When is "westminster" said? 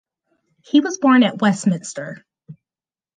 1.43-2.25